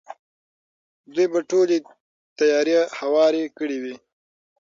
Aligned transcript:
دوی 1.13 1.27
به 1.33 1.39
ټولې 1.49 1.77
تیارې 2.39 2.77
هوارې 2.99 3.43
کړې 3.57 3.77
وي. 3.83 3.95